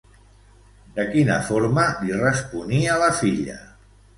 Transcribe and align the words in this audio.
De 0.95 1.05
quina 1.11 1.35
forma 1.51 1.85
li 2.07 2.17
responia 2.25 2.97
la 3.07 3.15
filla? 3.21 3.63